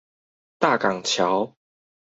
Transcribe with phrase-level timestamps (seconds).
[0.57, 1.55] 大港橋